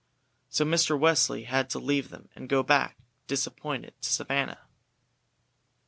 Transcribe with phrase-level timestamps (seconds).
[0.49, 0.99] So Mr.
[0.99, 4.61] Wesley had to leave them and go back disappointed to Savannah.